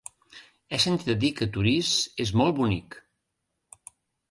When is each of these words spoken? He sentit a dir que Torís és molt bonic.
He 0.75 0.79
sentit 0.85 1.11
a 1.15 1.15
dir 1.25 1.31
que 1.41 1.47
Torís 1.59 1.93
és 2.27 2.33
molt 2.43 2.59
bonic. 2.63 3.01